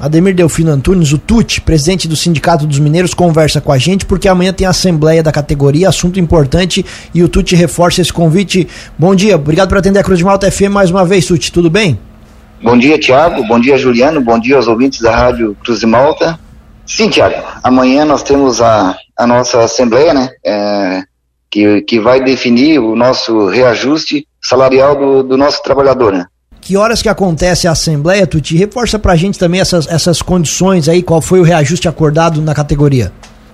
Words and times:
Ademir 0.00 0.32
Delfino 0.32 0.70
Antunes, 0.70 1.12
o 1.12 1.18
TUT, 1.18 1.60
presidente 1.62 2.06
do 2.06 2.14
Sindicato 2.14 2.64
dos 2.64 2.78
Mineiros, 2.78 3.14
conversa 3.14 3.60
com 3.60 3.72
a 3.72 3.78
gente 3.78 4.06
porque 4.06 4.28
amanhã 4.28 4.52
tem 4.52 4.64
a 4.64 4.70
assembleia 4.70 5.24
da 5.24 5.32
categoria, 5.32 5.88
assunto 5.88 6.20
importante 6.20 6.86
e 7.12 7.20
o 7.20 7.28
TUT 7.28 7.56
reforça 7.56 8.00
esse 8.00 8.12
convite. 8.12 8.68
Bom 8.96 9.12
dia, 9.12 9.34
obrigado 9.34 9.68
por 9.68 9.76
atender 9.76 9.98
a 9.98 10.04
Cruz 10.04 10.20
de 10.20 10.24
Malta 10.24 10.48
FM 10.52 10.70
mais 10.70 10.92
uma 10.92 11.04
vez, 11.04 11.26
TUT, 11.26 11.50
tudo 11.50 11.68
bem? 11.68 11.98
Bom 12.62 12.78
dia, 12.78 12.96
Tiago, 12.96 13.44
bom 13.48 13.58
dia, 13.58 13.76
Juliano, 13.76 14.20
bom 14.20 14.38
dia 14.38 14.54
aos 14.54 14.68
ouvintes 14.68 15.00
da 15.00 15.16
Rádio 15.16 15.56
Cruz 15.64 15.80
de 15.80 15.86
Malta. 15.86 16.38
Sim, 16.86 17.08
Tiago, 17.08 17.42
amanhã 17.64 18.04
nós 18.04 18.22
temos 18.22 18.60
a, 18.62 18.96
a 19.18 19.26
nossa 19.26 19.64
assembleia, 19.64 20.14
né, 20.14 20.30
é, 20.46 21.02
que, 21.50 21.80
que 21.80 21.98
vai 21.98 22.22
definir 22.22 22.78
o 22.78 22.94
nosso 22.94 23.48
reajuste 23.48 24.28
salarial 24.40 24.94
do, 24.94 25.22
do 25.24 25.36
nosso 25.36 25.60
trabalhador, 25.60 26.12
né. 26.12 26.24
Que 26.68 26.76
horas 26.76 27.00
que 27.00 27.08
acontece 27.08 27.66
a 27.66 27.70
Assembleia, 27.70 28.26
Tuti? 28.26 28.54
Reforça 28.54 28.98
pra 28.98 29.16
gente 29.16 29.38
também 29.38 29.58
essas, 29.58 29.88
essas 29.88 30.20
condições 30.20 30.86
aí, 30.86 31.02
qual 31.02 31.22
foi 31.22 31.40
o 31.40 31.42
reajuste 31.42 31.88
acordado 31.88 32.42
na 32.42 32.54
categoria? 32.54 33.10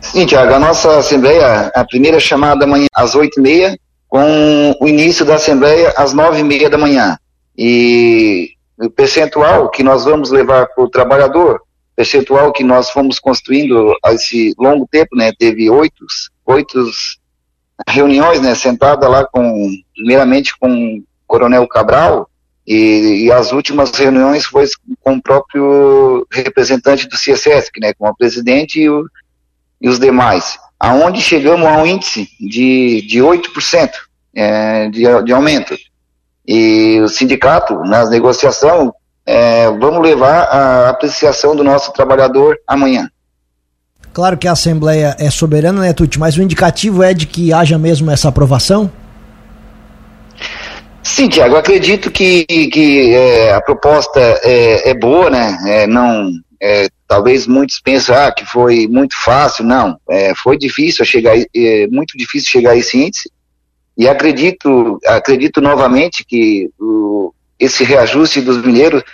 Sim, 0.00 0.26
Tiago, 0.26 0.52
a 0.52 0.58
nossa 0.58 0.98
Assembleia, 0.98 1.70
a 1.72 1.84
primeira 1.84 2.18
chamada 2.18 2.64
amanhã 2.64 2.88
às 2.92 3.14
oito 3.14 3.38
e 3.38 3.42
meia, 3.44 3.78
com 4.08 4.74
o 4.80 4.88
início 4.88 5.24
da 5.24 5.36
Assembleia 5.36 5.94
às 5.96 6.12
nove 6.12 6.40
e 6.40 6.42
meia 6.42 6.68
da 6.68 6.76
manhã. 6.76 7.16
E 7.56 8.48
o 8.76 8.90
percentual 8.90 9.70
que 9.70 9.84
nós 9.84 10.04
vamos 10.04 10.32
levar 10.32 10.66
para 10.66 10.82
o 10.82 10.90
trabalhador, 10.90 11.60
percentual 11.94 12.52
que 12.52 12.64
nós 12.64 12.90
fomos 12.90 13.20
construindo 13.20 13.94
a 14.04 14.14
esse 14.14 14.52
longo 14.58 14.84
tempo, 14.90 15.14
né, 15.14 15.30
teve 15.38 15.70
oito, 15.70 16.04
oito 16.44 16.90
reuniões, 17.88 18.40
né, 18.40 18.52
sentada 18.56 19.06
lá 19.06 19.24
com, 19.24 19.70
primeiramente 19.94 20.58
com 20.58 20.96
o 20.96 21.02
Coronel 21.24 21.68
Cabral, 21.68 22.28
e, 22.66 23.26
e, 23.26 23.32
as 23.32 23.52
últimas 23.52 23.90
reuniões 23.90 24.44
foi 24.44 24.66
com 25.00 25.14
o 25.14 25.22
próprio 25.22 26.26
representante 26.32 27.08
do 27.08 27.16
CSS, 27.16 27.70
né, 27.80 27.94
com 27.94 28.08
o 28.08 28.16
presidente 28.16 28.80
e, 28.80 28.90
o, 28.90 29.06
e 29.80 29.88
os 29.88 30.00
demais, 30.00 30.58
aonde 30.78 31.20
chegamos 31.20 31.66
a 31.66 31.76
um 31.78 31.86
índice 31.86 32.28
de, 32.40 33.02
de 33.06 33.20
8% 33.20 33.90
é, 34.34 34.88
de, 34.88 35.02
de 35.24 35.32
aumento. 35.32 35.76
E 36.46 37.00
o 37.00 37.08
sindicato, 37.08 37.74
nas 37.84 38.10
negociações, 38.10 38.90
é, 39.24 39.70
vamos 39.70 40.02
levar 40.02 40.42
a 40.42 40.90
apreciação 40.90 41.56
do 41.56 41.64
nosso 41.64 41.92
trabalhador 41.92 42.56
amanhã. 42.66 43.10
Claro 44.12 44.38
que 44.38 44.48
a 44.48 44.52
Assembleia 44.52 45.14
é 45.18 45.28
soberana, 45.30 45.82
né, 45.82 45.92
Tuti? 45.92 46.18
Mas 46.18 46.36
o 46.36 46.42
indicativo 46.42 47.02
é 47.02 47.12
de 47.12 47.26
que 47.26 47.52
haja 47.52 47.76
mesmo 47.76 48.10
essa 48.10 48.28
aprovação? 48.28 48.90
Sim, 51.06 51.28
Tiago, 51.28 51.56
acredito 51.56 52.10
que, 52.10 52.44
que 52.44 53.14
é, 53.14 53.52
a 53.54 53.60
proposta 53.60 54.20
é, 54.42 54.90
é, 54.90 54.94
boa, 54.94 55.30
né? 55.30 55.56
É, 55.64 55.86
não, 55.86 56.32
é, 56.60 56.88
talvez 57.06 57.46
muitos 57.46 57.80
pensem 57.80 58.12
ah, 58.12 58.32
que 58.32 58.44
foi 58.44 58.88
muito 58.88 59.14
fácil, 59.22 59.64
não. 59.64 59.96
É, 60.10 60.34
foi 60.34 60.58
difícil 60.58 61.04
chegar, 61.04 61.36
é, 61.38 61.86
muito 61.86 62.18
difícil 62.18 62.50
chegar 62.50 62.72
a 62.72 62.76
esse 62.76 62.98
índice. 62.98 63.30
E 63.96 64.08
acredito, 64.08 64.98
acredito 65.06 65.60
novamente 65.60 66.24
que 66.24 66.68
o, 66.78 67.32
esse 67.56 67.84
reajuste 67.84 68.40
dos 68.40 68.60
mineiros 68.60 69.04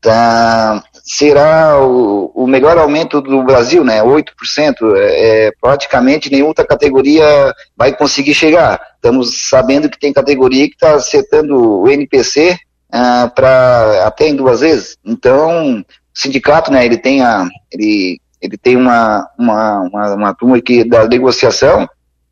tá, 0.00 0.82
será 1.04 1.80
o, 1.80 2.30
o, 2.34 2.46
melhor 2.46 2.76
aumento 2.78 3.20
do 3.20 3.42
Brasil, 3.42 3.84
né? 3.84 4.02
8%. 4.02 4.96
É, 4.96 5.46
é, 5.46 5.52
praticamente 5.60 6.30
nenhuma 6.30 6.48
outra 6.48 6.66
categoria 6.66 7.54
vai 7.76 7.96
conseguir 7.96 8.34
chegar. 8.34 8.80
Estamos 8.94 9.48
sabendo 9.48 9.88
que 9.88 9.98
tem 9.98 10.12
categoria 10.12 10.66
que 10.68 10.74
está 10.74 10.94
acertando 10.94 11.80
o 11.80 11.88
NPC 11.88 12.56
ah, 12.92 13.30
para 13.34 14.06
até 14.06 14.28
em 14.28 14.36
duas 14.36 14.60
vezes. 14.60 14.96
Então, 15.04 15.80
o 15.80 15.84
sindicato, 16.12 16.70
né? 16.70 16.84
Ele 16.84 16.98
tem 16.98 17.22
a, 17.22 17.48
ele, 17.70 18.20
ele 18.40 18.58
tem 18.58 18.76
uma, 18.76 19.28
uma, 19.38 19.80
uma, 19.80 20.14
uma 20.14 20.34
turma 20.34 20.56
aqui 20.56 20.84
da 20.84 21.06
negociação 21.06 21.88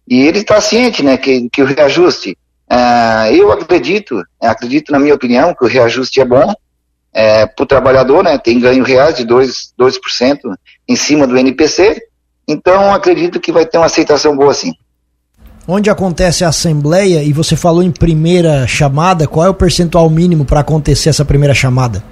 e 0.06 0.22
ele 0.22 0.38
está 0.38 0.60
ciente, 0.60 1.02
né? 1.02 1.16
Que, 1.16 1.48
que 1.50 1.62
o 1.62 1.66
reajuste. 1.66 2.36
Ah, 2.68 3.30
eu 3.32 3.50
acredito, 3.50 4.22
acredito 4.40 4.92
na 4.92 4.98
minha 4.98 5.14
opinião 5.14 5.54
que 5.54 5.64
o 5.64 5.68
reajuste 5.68 6.20
é 6.20 6.24
bom 6.24 6.54
é, 7.12 7.46
para 7.46 7.62
o 7.62 7.66
trabalhador, 7.66 8.22
né, 8.22 8.38
tem 8.38 8.60
ganho 8.60 8.84
reais 8.84 9.16
de 9.16 9.24
2%, 9.24 9.50
2% 9.78 10.38
em 10.88 10.96
cima 10.96 11.26
do 11.26 11.36
NPC, 11.36 12.00
então 12.46 12.92
acredito 12.92 13.40
que 13.40 13.52
vai 13.52 13.66
ter 13.66 13.78
uma 13.78 13.86
aceitação 13.86 14.36
boa 14.36 14.54
sim. 14.54 14.72
Onde 15.66 15.90
acontece 15.90 16.44
a 16.44 16.48
assembleia, 16.48 17.22
e 17.22 17.30
você 17.30 17.54
falou 17.54 17.82
em 17.82 17.90
primeira 17.90 18.66
chamada, 18.66 19.26
qual 19.26 19.44
é 19.44 19.50
o 19.50 19.54
percentual 19.54 20.08
mínimo 20.08 20.46
para 20.46 20.60
acontecer 20.60 21.10
essa 21.10 21.26
primeira 21.26 21.54
chamada? 21.54 22.02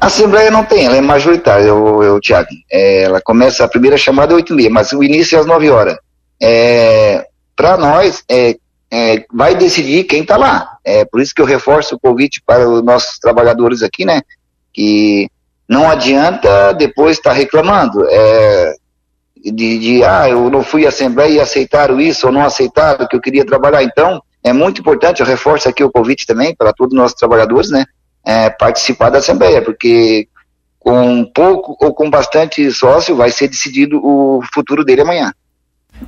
A 0.00 0.06
Assembleia 0.06 0.50
não 0.50 0.64
tem, 0.64 0.84
ela 0.84 0.96
é 0.96 1.00
majoritária, 1.00 1.64
eu, 1.64 2.02
eu, 2.02 2.20
Tiago. 2.20 2.48
É, 2.70 3.04
ela 3.04 3.20
começa, 3.20 3.64
a 3.64 3.68
primeira 3.68 3.96
chamada 3.96 4.32
é 4.32 4.36
8 4.36 4.52
h 4.52 4.68
mas 4.68 4.92
o 4.92 5.02
início 5.02 5.36
é 5.36 5.40
às 5.40 5.46
9 5.46 5.70
horas. 5.70 5.96
É, 6.40 7.24
para 7.54 7.76
nós, 7.76 8.24
é, 8.28 8.56
é, 8.90 9.24
vai 9.32 9.54
decidir 9.54 10.04
quem 10.04 10.22
está 10.22 10.36
lá. 10.36 10.71
É 10.84 11.04
por 11.04 11.20
isso 11.20 11.34
que 11.34 11.40
eu 11.40 11.46
reforço 11.46 11.94
o 11.94 12.00
convite 12.00 12.42
para 12.44 12.68
os 12.68 12.82
nossos 12.82 13.18
trabalhadores 13.18 13.82
aqui, 13.82 14.04
né? 14.04 14.22
Que 14.72 15.28
não 15.68 15.90
adianta 15.90 16.72
depois 16.72 17.16
estar 17.16 17.30
tá 17.30 17.36
reclamando. 17.36 18.04
É, 18.08 18.74
de, 19.44 19.78
de, 19.78 20.04
ah, 20.04 20.28
eu 20.28 20.48
não 20.50 20.62
fui 20.62 20.86
à 20.86 20.88
Assembleia 20.88 21.30
e 21.30 21.40
aceitaram 21.40 22.00
isso 22.00 22.26
ou 22.26 22.32
não 22.32 22.44
aceitaram 22.44 23.06
que 23.08 23.16
eu 23.16 23.20
queria 23.20 23.44
trabalhar. 23.44 23.82
Então, 23.82 24.22
é 24.44 24.52
muito 24.52 24.80
importante, 24.80 25.20
eu 25.20 25.26
reforço 25.26 25.68
aqui 25.68 25.82
o 25.82 25.90
convite 25.90 26.26
também 26.26 26.54
para 26.54 26.72
todos 26.72 26.92
os 26.92 26.98
nossos 26.98 27.16
trabalhadores, 27.16 27.70
né? 27.70 27.84
É, 28.24 28.50
participar 28.50 29.10
da 29.10 29.18
Assembleia, 29.18 29.62
porque 29.62 30.28
com 30.78 31.24
pouco 31.24 31.76
ou 31.80 31.94
com 31.94 32.10
bastante 32.10 32.70
sócio 32.72 33.14
vai 33.14 33.30
ser 33.30 33.48
decidido 33.48 34.00
o 34.04 34.40
futuro 34.52 34.84
dele 34.84 35.02
amanhã. 35.02 35.32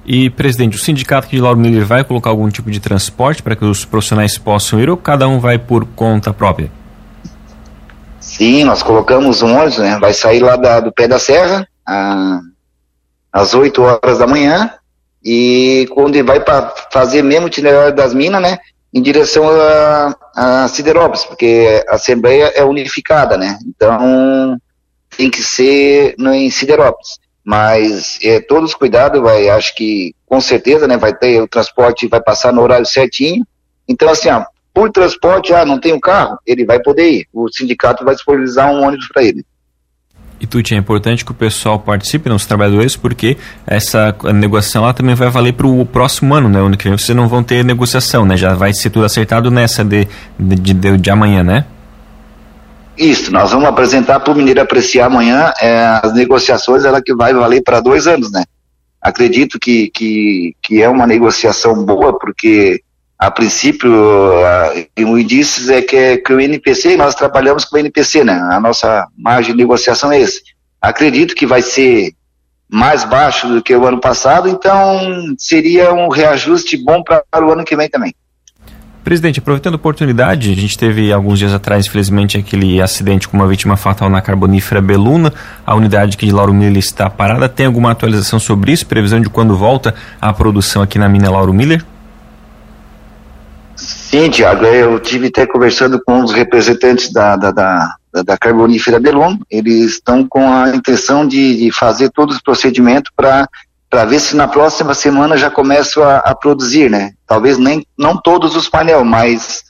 E, 0.06 0.28
presidente, 0.28 0.76
o 0.76 0.78
sindicato 0.78 1.28
de 1.28 1.40
Lauro 1.40 1.58
Miller 1.58 1.86
vai 1.86 2.04
colocar 2.04 2.30
algum 2.30 2.48
tipo 2.50 2.70
de 2.70 2.78
transporte 2.78 3.42
para 3.42 3.56
que 3.56 3.64
os 3.64 3.84
profissionais 3.84 4.36
possam 4.36 4.78
ir 4.78 4.90
ou 4.90 4.96
cada 4.96 5.26
um 5.26 5.40
vai 5.40 5.58
por 5.58 5.86
conta 5.86 6.32
própria? 6.32 6.70
Sim, 8.20 8.64
nós 8.64 8.82
colocamos 8.82 9.42
um 9.42 9.54
ônibus, 9.54 9.78
né? 9.78 9.98
Vai 9.98 10.12
sair 10.12 10.40
lá 10.40 10.56
da, 10.56 10.80
do 10.80 10.92
pé 10.92 11.08
da 11.08 11.18
serra 11.18 11.66
a, 11.86 12.40
às 13.32 13.54
8 13.54 13.82
horas 13.82 14.18
da 14.18 14.26
manhã 14.26 14.70
e 15.24 15.88
quando 15.94 16.22
vai 16.22 16.40
para 16.40 16.74
fazer 16.92 17.22
mesmo 17.22 17.46
o 17.46 17.48
itinerário 17.48 17.94
das 17.94 18.12
minas, 18.12 18.42
né? 18.42 18.58
Em 18.92 19.00
direção 19.00 19.44
a, 19.48 20.16
a 20.36 20.68
Siderópolis, 20.68 21.24
porque 21.24 21.82
a 21.88 21.94
Assembleia 21.94 22.52
é 22.54 22.62
unificada, 22.62 23.38
né? 23.38 23.58
Então 23.66 24.58
tem 25.16 25.30
que 25.30 25.42
ser 25.42 26.14
no, 26.18 26.32
em 26.32 26.50
Siderópolis 26.50 27.23
mas 27.44 28.18
é, 28.22 28.40
todos 28.40 28.70
os 28.70 28.76
cuidados, 28.76 29.20
vai, 29.20 29.48
acho 29.48 29.74
que 29.74 30.14
com 30.26 30.40
certeza, 30.40 30.88
né, 30.88 30.96
vai 30.96 31.14
ter 31.14 31.40
o 31.40 31.48
transporte, 31.48 32.08
vai 32.08 32.20
passar 32.20 32.52
no 32.52 32.62
horário 32.62 32.86
certinho. 32.86 33.46
Então, 33.86 34.08
assim, 34.08 34.30
ó, 34.30 34.44
por 34.72 34.90
transporte, 34.90 35.52
ah, 35.52 35.64
não 35.64 35.78
tem 35.78 35.92
um 35.92 36.00
carro, 36.00 36.38
ele 36.46 36.64
vai 36.64 36.80
poder 36.80 37.10
ir. 37.10 37.28
O 37.32 37.48
sindicato 37.48 38.04
vai 38.04 38.14
disponibilizar 38.14 38.72
um 38.72 38.82
ônibus 38.82 39.06
para 39.08 39.22
ele. 39.22 39.44
E 40.40 40.46
Tuti, 40.46 40.74
é 40.74 40.78
importante 40.78 41.24
que 41.24 41.30
o 41.30 41.34
pessoal 41.34 41.78
participe, 41.78 42.28
né, 42.28 42.34
os 42.34 42.44
trabalhadores, 42.44 42.96
porque 42.96 43.36
essa 43.66 44.14
negociação 44.34 44.82
lá 44.82 44.92
também 44.92 45.14
vai 45.14 45.30
valer 45.30 45.52
para 45.52 45.66
o 45.66 45.86
próximo 45.86 46.34
ano, 46.34 46.48
né? 46.48 46.58
Ano 46.58 46.76
que 46.76 46.84
vem 46.84 46.98
vocês 46.98 47.16
não 47.16 47.28
vão 47.28 47.42
ter 47.42 47.64
negociação, 47.64 48.26
né? 48.26 48.36
Já 48.36 48.52
vai 48.54 48.72
ser 48.74 48.90
tudo 48.90 49.06
acertado 49.06 49.50
nessa 49.50 49.84
de, 49.84 50.08
de, 50.38 50.74
de, 50.74 50.98
de 50.98 51.10
amanhã, 51.10 51.42
né? 51.44 51.64
Isso, 52.96 53.32
nós 53.32 53.50
vamos 53.50 53.68
apresentar 53.68 54.20
para 54.20 54.32
o 54.32 54.36
Mineiro 54.36 54.60
apreciar 54.60 55.06
amanhã 55.06 55.52
é, 55.60 56.00
as 56.02 56.12
negociações, 56.12 56.84
ela 56.84 57.02
que 57.02 57.14
vai 57.14 57.34
valer 57.34 57.62
para 57.62 57.80
dois 57.80 58.06
anos, 58.06 58.30
né? 58.30 58.44
Acredito 59.00 59.58
que, 59.58 59.90
que, 59.90 60.56
que 60.62 60.82
é 60.82 60.88
uma 60.88 61.06
negociação 61.06 61.84
boa, 61.84 62.16
porque 62.18 62.80
a 63.18 63.30
princípio 63.30 63.90
o 63.90 65.18
indício 65.18 65.72
é 65.72 65.82
que, 65.82 65.96
é 65.96 66.16
que 66.16 66.32
o 66.32 66.40
NPC, 66.40 66.96
nós 66.96 67.14
trabalhamos 67.14 67.64
com 67.64 67.76
o 67.76 67.78
NPC, 67.78 68.24
né? 68.24 68.34
A 68.50 68.60
nossa 68.60 69.06
margem 69.16 69.52
de 69.52 69.58
negociação 69.58 70.12
é 70.12 70.20
esse. 70.20 70.42
Acredito 70.80 71.34
que 71.34 71.46
vai 71.46 71.62
ser 71.62 72.12
mais 72.68 73.04
baixo 73.04 73.48
do 73.48 73.62
que 73.62 73.74
o 73.74 73.86
ano 73.86 74.00
passado, 74.00 74.48
então 74.48 75.34
seria 75.38 75.92
um 75.92 76.08
reajuste 76.08 76.76
bom 76.76 77.02
para 77.02 77.24
o 77.44 77.50
ano 77.50 77.64
que 77.64 77.76
vem 77.76 77.88
também. 77.88 78.14
Presidente, 79.04 79.38
aproveitando 79.38 79.74
a 79.74 79.76
oportunidade, 79.76 80.50
a 80.50 80.56
gente 80.56 80.78
teve 80.78 81.12
alguns 81.12 81.38
dias 81.38 81.52
atrás, 81.52 81.84
infelizmente, 81.86 82.38
aquele 82.38 82.80
acidente 82.80 83.28
com 83.28 83.36
uma 83.36 83.46
vítima 83.46 83.76
fatal 83.76 84.08
na 84.08 84.22
carbonífera 84.22 84.80
Beluna. 84.80 85.30
A 85.66 85.74
unidade 85.74 86.16
aqui 86.16 86.24
de 86.24 86.32
Lauro 86.32 86.54
Miller 86.54 86.78
está 86.78 87.10
parada. 87.10 87.46
Tem 87.46 87.66
alguma 87.66 87.90
atualização 87.90 88.40
sobre 88.40 88.72
isso? 88.72 88.86
Previsão 88.86 89.20
de 89.20 89.28
quando 89.28 89.54
volta 89.58 89.94
a 90.18 90.32
produção 90.32 90.80
aqui 90.80 90.98
na 90.98 91.06
mina 91.06 91.30
Lauro 91.30 91.52
Miller? 91.52 91.84
Sim, 93.76 94.30
Tiago. 94.30 94.64
Eu 94.64 94.98
tive 94.98 95.26
até 95.26 95.46
conversando 95.46 96.00
com 96.02 96.24
os 96.24 96.32
representantes 96.32 97.12
da, 97.12 97.36
da, 97.36 97.50
da, 97.50 97.96
da 98.24 98.38
carbonífera 98.38 98.98
Beluna. 98.98 99.38
Eles 99.50 99.96
estão 99.96 100.26
com 100.26 100.50
a 100.50 100.74
intenção 100.74 101.28
de, 101.28 101.58
de 101.58 101.70
fazer 101.70 102.08
todos 102.08 102.36
os 102.36 102.42
procedimentos 102.42 103.12
para 103.14 103.46
para 103.94 104.04
ver 104.04 104.18
se 104.18 104.34
na 104.34 104.48
próxima 104.48 104.92
semana 104.92 105.36
já 105.36 105.48
começo 105.48 106.02
a, 106.02 106.16
a, 106.16 106.34
produzir, 106.34 106.90
né? 106.90 107.12
Talvez 107.24 107.58
nem 107.58 107.86
não 107.96 108.20
todos 108.20 108.56
os 108.56 108.68
painéis, 108.68 109.04
mas 109.04 109.62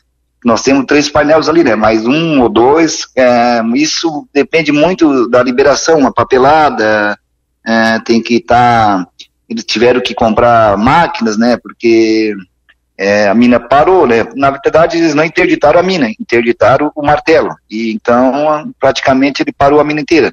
nós 0.43 0.63
temos 0.63 0.87
três 0.87 1.11
painéis 1.11 1.47
ali, 1.47 1.63
né? 1.63 1.75
Mais 1.75 2.07
um 2.07 2.41
ou 2.41 2.49
dois. 2.49 3.07
É, 3.15 3.61
isso 3.75 4.27
depende 4.33 4.73
muito 4.73 5.29
da 5.29 5.43
liberação, 5.43 5.99
uma 5.99 6.11
papelada, 6.11 7.19
é, 7.67 7.99
tem 7.99 8.23
que 8.23 8.37
estar. 8.37 9.05
Tá, 9.05 9.09
eles 9.47 9.63
tiveram 9.63 10.01
que 10.01 10.15
comprar 10.15 10.79
máquinas, 10.79 11.37
né? 11.37 11.59
Porque 11.63 12.35
é, 12.97 13.29
a 13.29 13.35
mina 13.35 13.61
parou, 13.61 14.07
né? 14.07 14.27
Na 14.35 14.49
verdade, 14.51 14.97
eles 14.97 15.15
não 15.15 15.23
interditaram 15.23 15.79
a 15.79 15.83
mina, 15.83 16.09
interditaram 16.19 16.91
o 16.97 17.05
martelo. 17.05 17.51
E 17.71 17.93
então, 17.93 18.73
praticamente, 18.81 19.43
ele 19.43 19.53
parou 19.53 19.81
a 19.81 19.85
mina 19.85 20.01
inteira. 20.01 20.33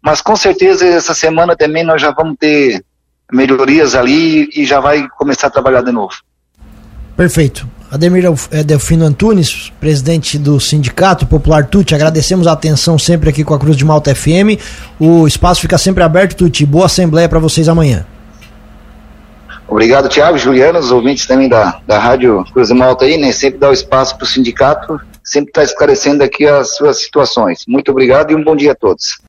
Mas 0.00 0.20
com 0.20 0.36
certeza, 0.36 0.86
essa 0.86 1.12
semana 1.12 1.56
também 1.56 1.82
nós 1.82 2.00
já 2.00 2.12
vamos 2.12 2.36
ter 2.38 2.84
melhorias 3.32 3.94
ali 3.94 4.48
e 4.54 4.64
já 4.64 4.80
vai 4.80 5.06
começar 5.18 5.48
a 5.48 5.50
trabalhar 5.50 5.82
de 5.82 5.92
novo. 5.92 6.14
Perfeito. 7.16 7.66
Ademir 7.90 8.24
é, 8.50 8.64
Delfino 8.64 9.04
Antunes, 9.04 9.72
presidente 9.80 10.36
do 10.38 10.58
Sindicato 10.58 11.24
Popular 11.24 11.66
Tuti, 11.66 11.94
agradecemos 11.94 12.46
a 12.46 12.52
atenção 12.52 12.98
sempre 12.98 13.30
aqui 13.30 13.44
com 13.44 13.54
a 13.54 13.58
Cruz 13.58 13.76
de 13.76 13.84
Malta 13.84 14.14
FM. 14.14 14.60
O 14.98 15.26
espaço 15.26 15.60
fica 15.60 15.78
sempre 15.78 16.02
aberto, 16.02 16.36
Tuti. 16.36 16.66
Boa 16.66 16.86
assembleia 16.86 17.28
para 17.28 17.38
vocês 17.38 17.68
amanhã. 17.68 18.04
Obrigado, 19.68 20.08
Tiago, 20.08 20.38
Juliano, 20.38 20.78
os 20.78 20.92
ouvintes 20.92 21.26
também 21.26 21.48
da, 21.48 21.80
da 21.86 21.98
Rádio 21.98 22.44
Cruz 22.52 22.68
de 22.68 22.74
Malta 22.74 23.04
aí, 23.04 23.16
né? 23.16 23.32
Sempre 23.32 23.58
dá 23.58 23.70
o 23.70 23.72
espaço 23.72 24.16
para 24.16 24.24
o 24.24 24.28
sindicato, 24.28 25.00
sempre 25.24 25.50
está 25.50 25.62
esclarecendo 25.62 26.22
aqui 26.22 26.46
as 26.46 26.76
suas 26.76 27.00
situações. 27.00 27.64
Muito 27.66 27.90
obrigado 27.90 28.30
e 28.30 28.34
um 28.34 28.44
bom 28.44 28.54
dia 28.54 28.72
a 28.72 28.76
todos. 28.76 29.18